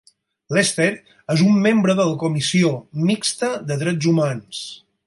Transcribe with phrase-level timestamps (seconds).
[0.57, 0.87] Lester
[1.35, 2.73] és un membre de la Comissió
[3.11, 4.69] Mixta de Drets Humans.